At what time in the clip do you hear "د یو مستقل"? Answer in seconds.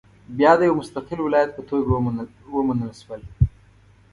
0.57-1.19